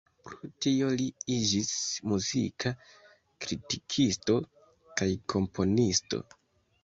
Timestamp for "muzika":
2.13-2.71